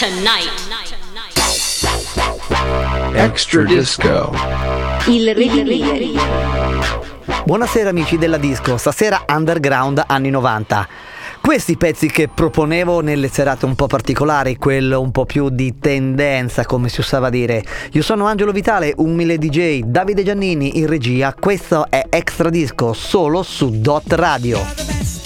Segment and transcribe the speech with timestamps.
[0.00, 0.48] tonight.
[3.12, 4.32] Extra Disco.
[5.08, 6.14] Il Revivieri.
[7.44, 10.88] Buonasera amici della disco, stasera Underground anni 90.
[11.42, 16.64] Questi pezzi che proponevo nelle serate un po' particolari, quello un po' più di tendenza,
[16.64, 17.62] come si usava dire.
[17.92, 21.34] Io sono Angelo Vitale, umile DJ, Davide Giannini in regia.
[21.38, 25.19] Questo è Extra Disco solo su Dot Radio.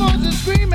[0.00, 0.73] I'm just screaming.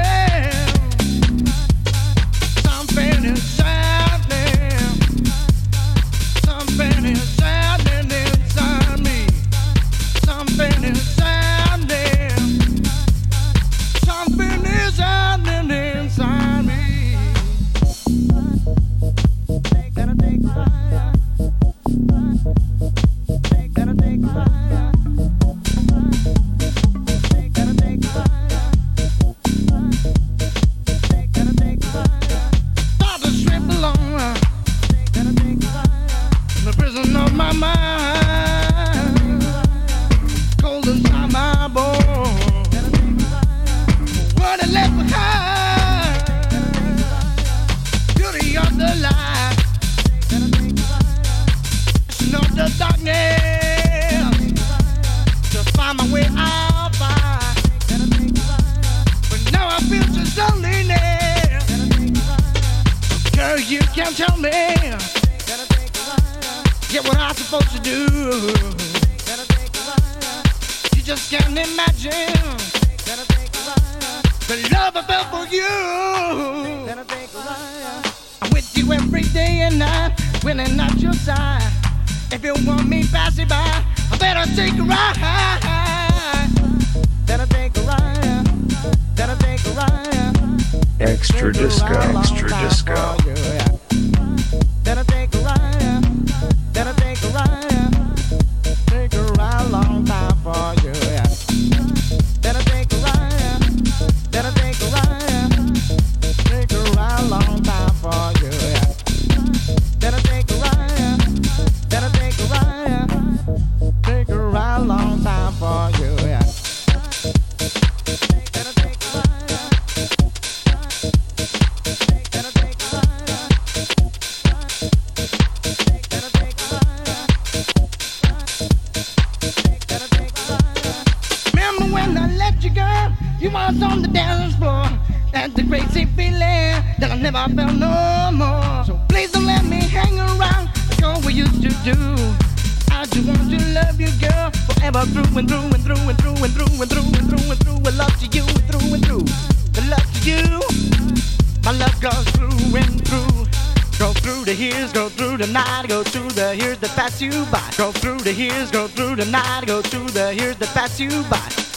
[157.19, 157.71] pass you by.
[157.77, 161.09] Go through the here's, go through the night, go through the here's that pass you
[161.23, 161.68] by.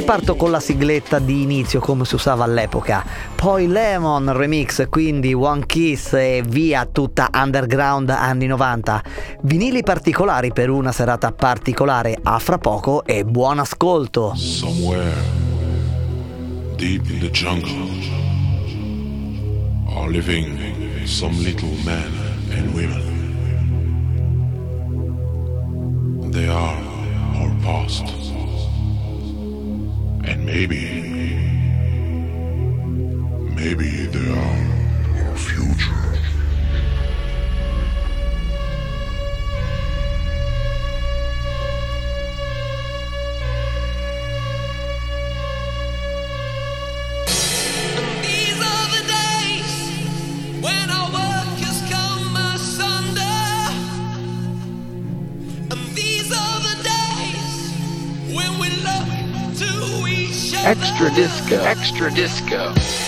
[0.00, 3.04] Qui parto con la sigletta di inizio come si usava all'epoca.
[3.34, 9.02] Poi Lemon Remix, quindi One Kiss e via tutta underground anni 90.
[9.42, 12.18] Vinili particolari per una serata particolare.
[12.22, 14.32] A fra poco e buon ascolto.
[14.36, 15.12] Somewhere
[16.76, 17.90] deep in the jungle
[19.96, 22.12] are living some little men
[22.52, 23.18] and women.
[26.30, 26.78] They are
[27.34, 28.19] our past.
[30.22, 30.80] And maybe,
[33.54, 35.99] maybe they are our future.
[60.70, 61.56] Extra disco.
[61.66, 62.99] Extra disco.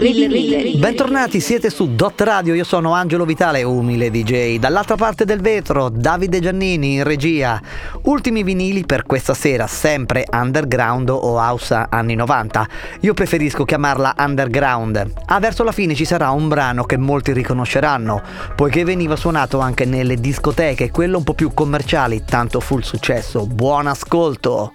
[0.00, 0.78] Il.
[0.78, 4.56] Bentornati, siete su Dot Radio, io sono Angelo Vitale, umile DJ.
[4.56, 7.60] Dall'altra parte del vetro, Davide Giannini in regia.
[8.04, 12.68] Ultimi vinili per questa sera, sempre underground o house anni 90.
[13.00, 15.12] Io preferisco chiamarla underground.
[15.26, 18.22] Ah, verso la fine ci sarà un brano che molti riconosceranno,
[18.56, 23.44] poiché veniva suonato anche nelle discoteche, quelle un po' più commerciali, tanto fu il successo.
[23.46, 24.72] Buon ascolto!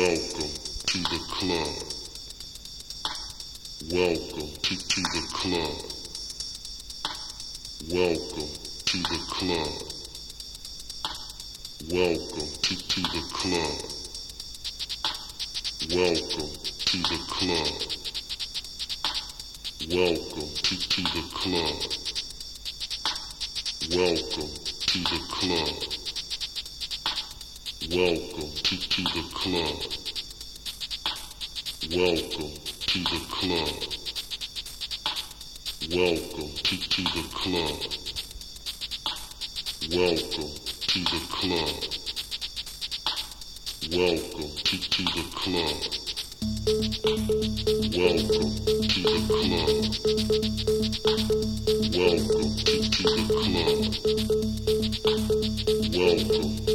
[0.00, 0.52] Welcome
[0.86, 1.74] to the club.
[3.92, 5.76] Welcome to, to the club.
[7.92, 8.50] Welcome
[8.86, 9.72] to the club.
[11.92, 13.76] Welcome to, to the club.
[15.92, 16.50] Welcome
[16.86, 17.70] to the club.
[19.90, 21.78] Welcome to, to the club.
[23.90, 24.50] Welcome
[24.86, 25.99] to the club.
[27.92, 29.82] Welcome to, to the club.
[31.90, 32.54] Welcome
[32.86, 33.82] to the club.
[35.90, 37.80] Welcome to, to the club.
[39.90, 40.50] Welcome
[40.86, 41.82] to the club.
[43.90, 45.78] Welcome to, to the club.
[47.90, 48.50] Welcome
[48.86, 49.68] to the club.
[51.98, 53.80] Welcome to, to the club.
[55.92, 56.69] Welcome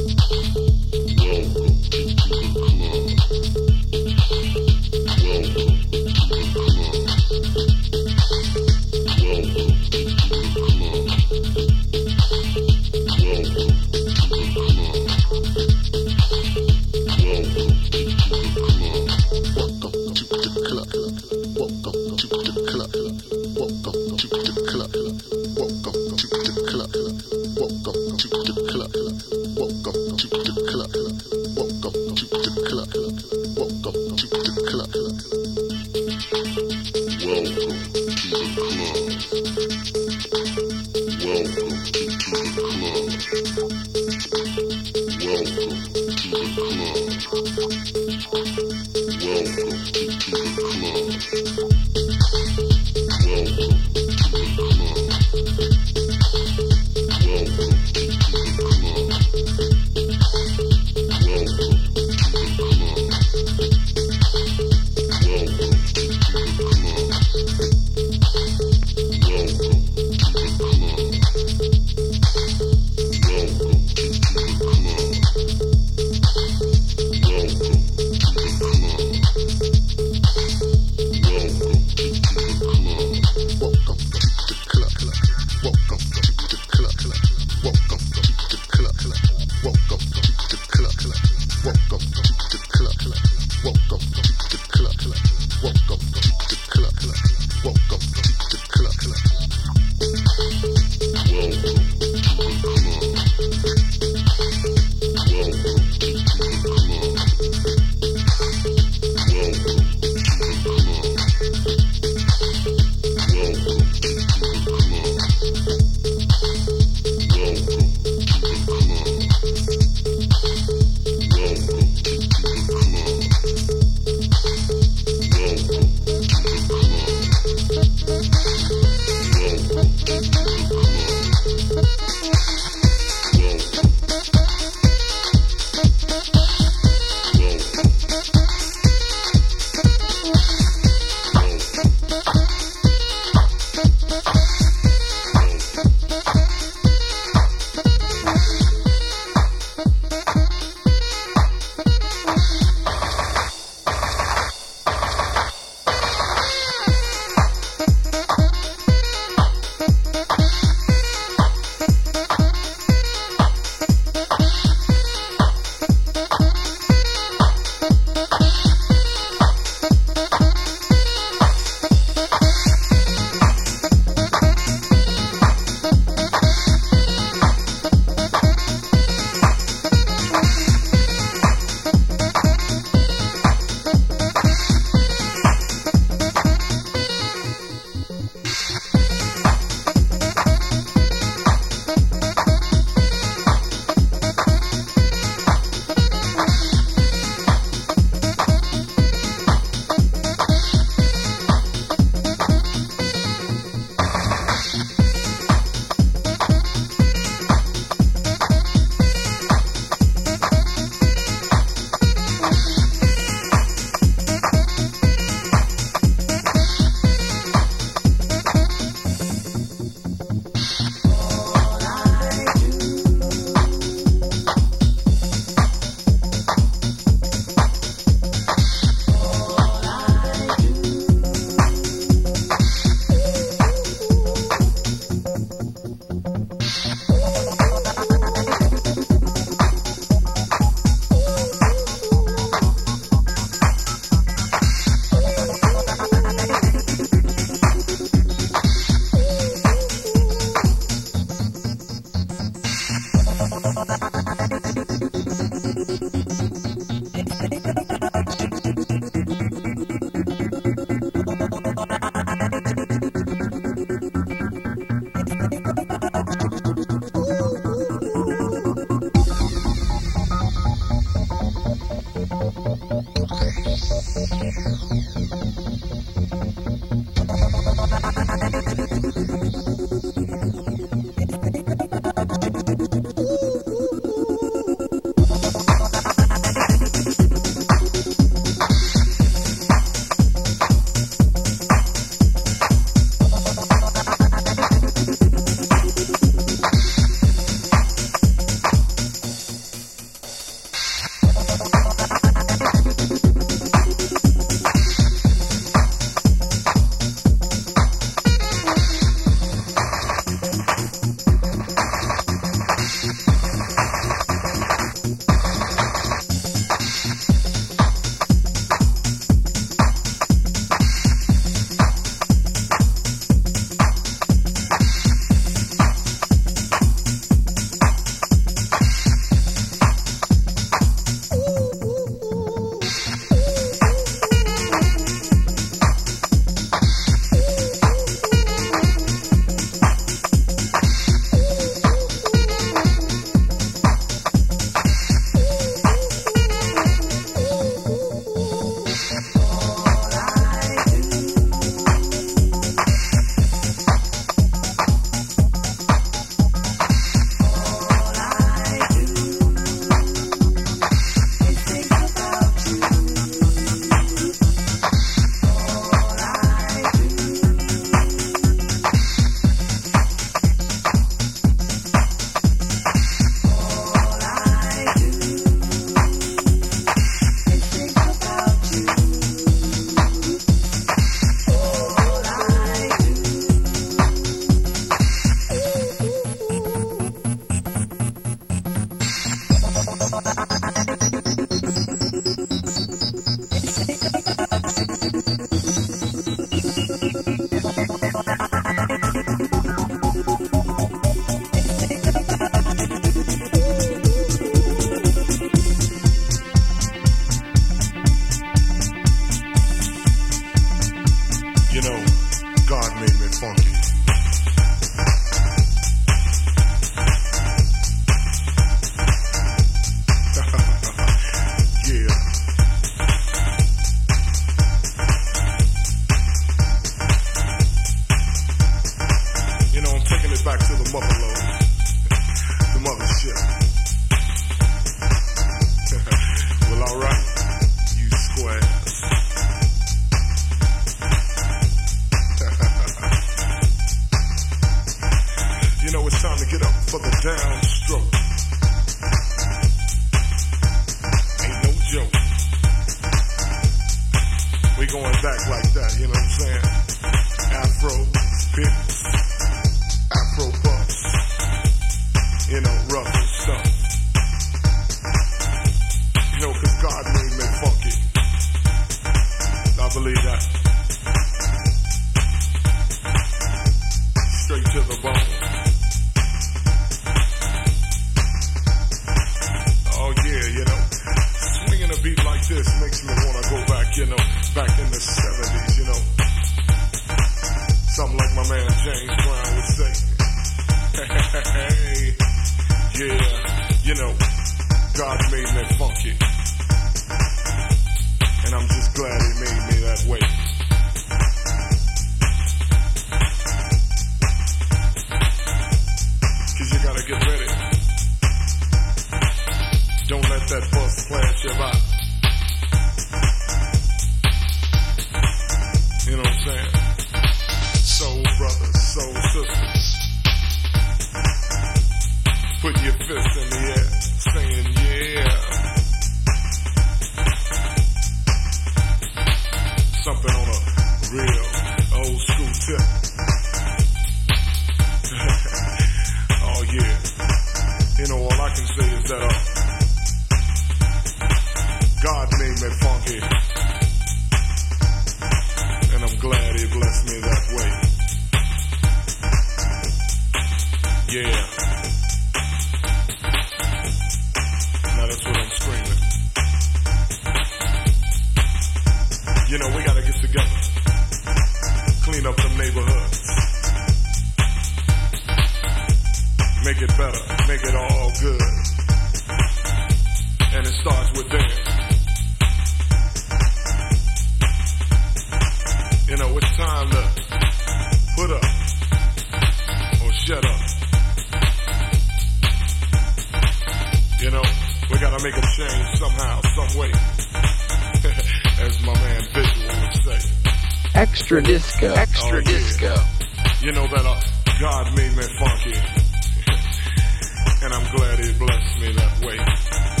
[591.01, 591.87] Extra disco.
[591.93, 592.85] Extra oh, disco.
[592.85, 593.53] Yeah.
[593.63, 594.21] You know that uh,
[594.59, 595.73] God made me funky.
[597.65, 600.00] and I'm glad he blessed me that way.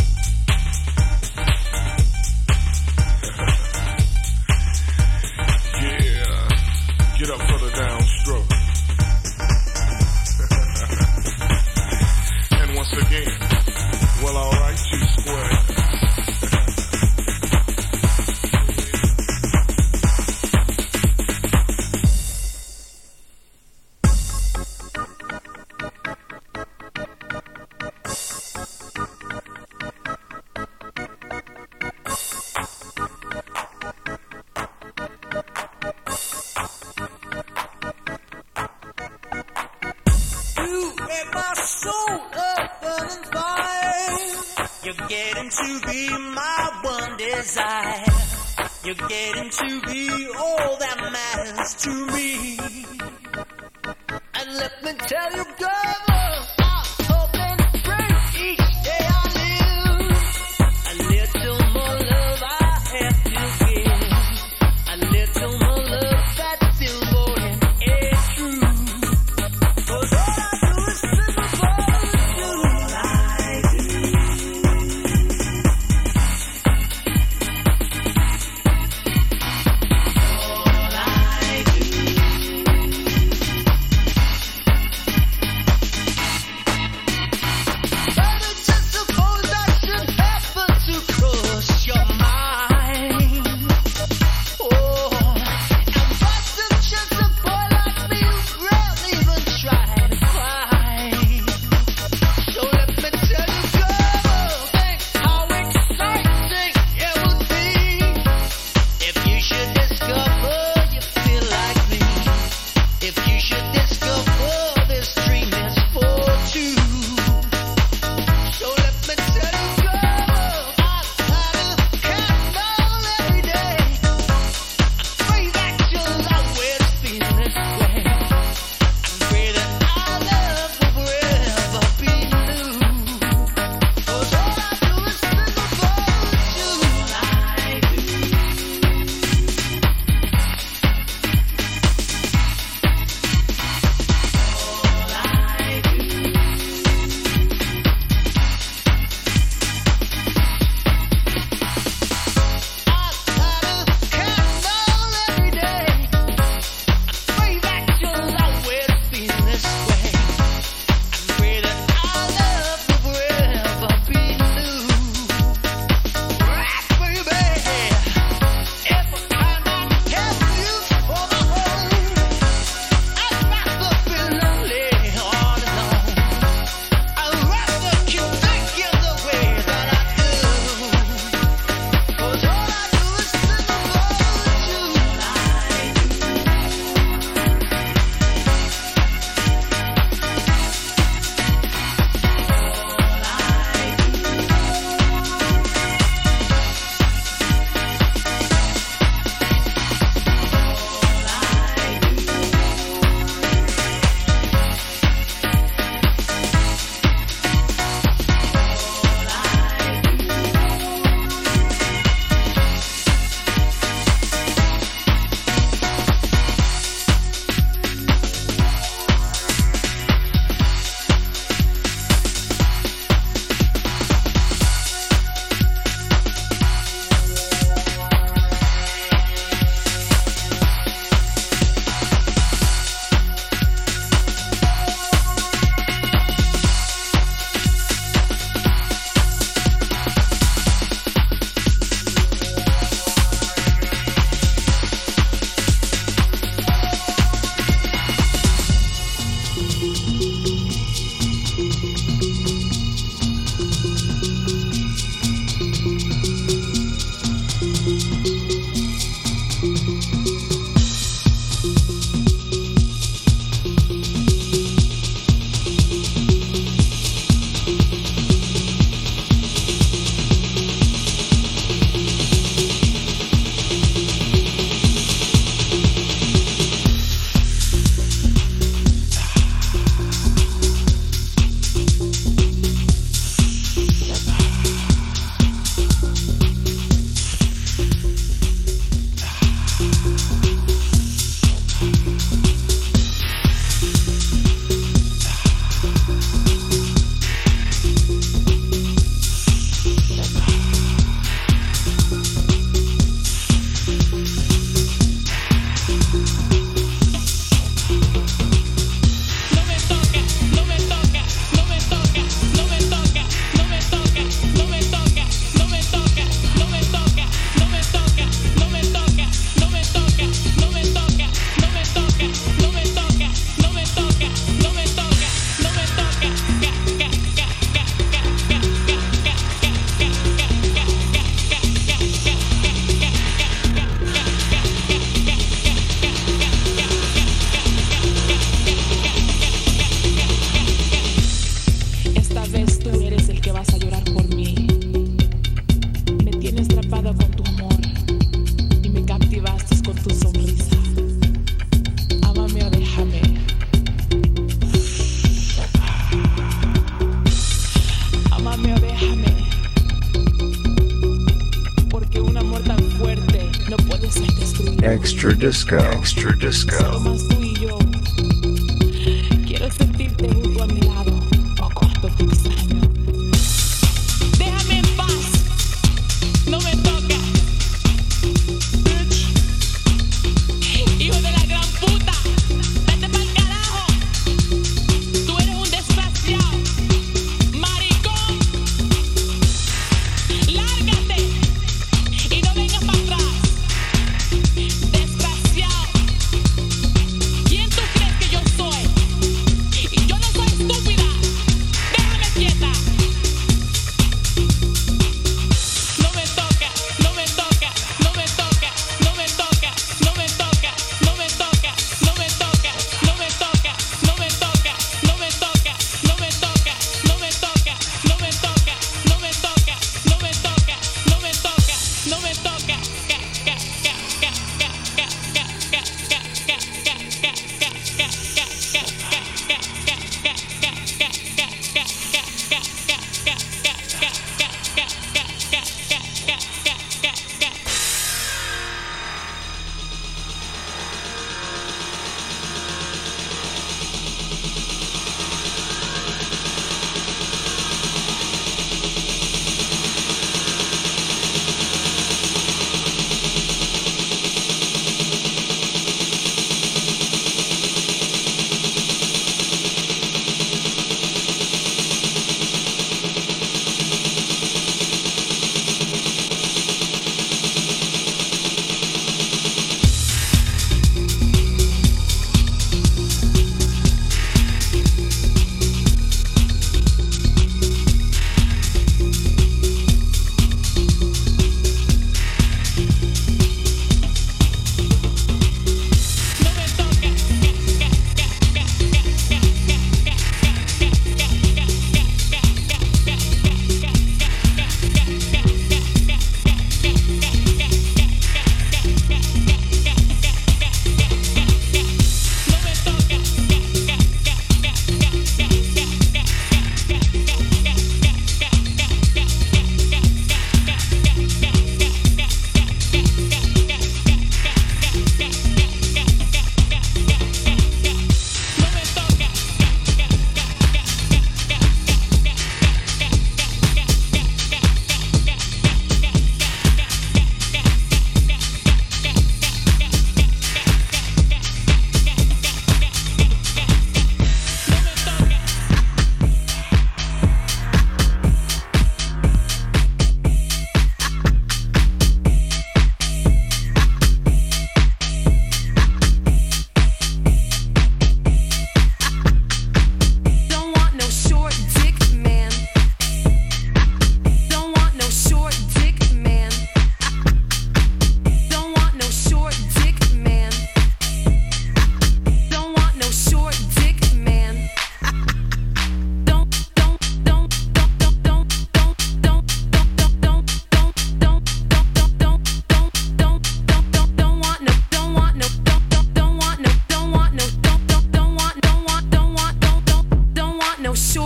[365.21, 365.77] Extra Disco.
[365.77, 367.40] Extra Disco.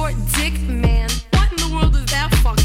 [0.06, 1.10] short dick man.
[1.32, 2.65] What in the world is that fucking?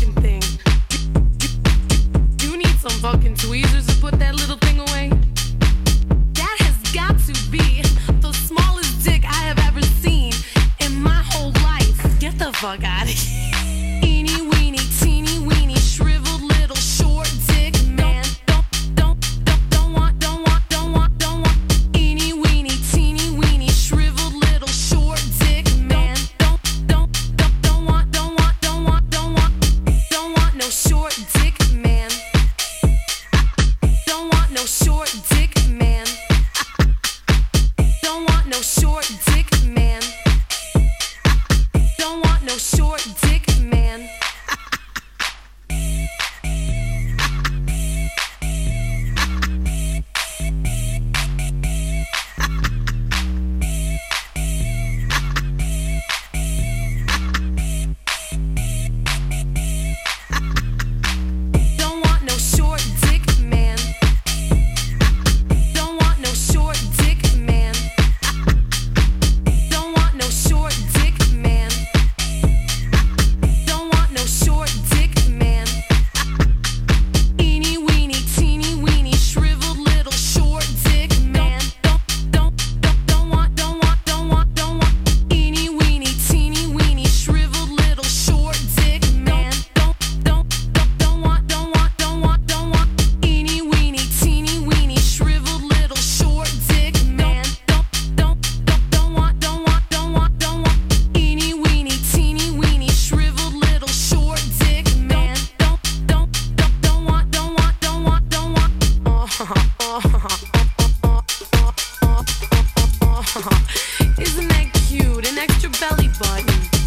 [114.18, 115.30] Isn't that cute?
[115.30, 116.46] An extra belly button.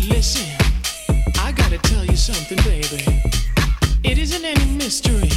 [0.10, 0.46] Listen,
[1.39, 3.02] I gotta tell you something, baby.
[4.04, 5.30] It isn't any mystery.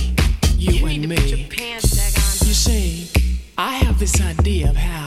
[0.57, 1.05] You, you and.
[1.05, 3.09] You see,
[3.57, 5.06] I have this idea of how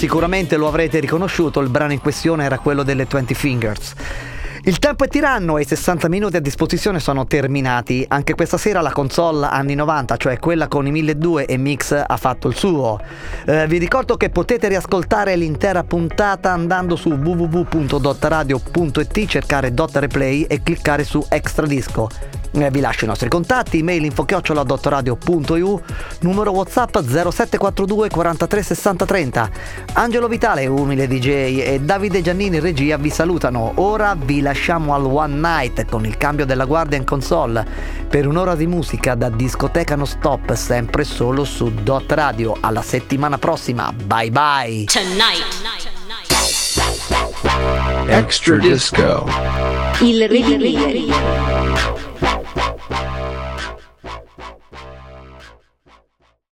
[0.00, 3.92] sicuramente lo avrete riconosciuto, il brano in questione era quello delle 20 Fingers.
[4.70, 8.04] Il tempo è tiranno e i 60 minuti a disposizione sono terminati.
[8.06, 12.16] Anche questa sera la console anni 90, cioè quella con i 1200 e Mix, ha
[12.16, 13.00] fatto il suo.
[13.46, 20.62] Eh, vi ricordo che potete riascoltare l'intera puntata andando su www.dottaradio.it, cercare Dot Replay e
[20.62, 22.08] cliccare su Extra Disco.
[22.52, 25.82] Eh, vi lascio i nostri contatti, email infochiocciola.dottoradio.eu,
[26.20, 29.50] numero WhatsApp 0742 43 60 30.
[29.94, 33.72] Angelo Vitale, umile DJ e Davide Giannini in regia vi salutano.
[33.76, 37.66] Ora vi lasciamo al One Night con il cambio della guardia in console
[38.06, 42.54] per un'ora di musica da discoteca non stop, sempre solo su Dot Radio.
[42.60, 44.84] Alla settimana prossima, bye bye!
[48.08, 49.26] Extra disco.
[50.00, 52.09] Il reviver.